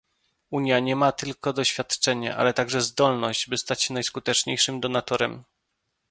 [0.51, 5.43] Unia ma nie tylko doświadczenie, ale także zdolność by stać się najskuteczniejszym donatorem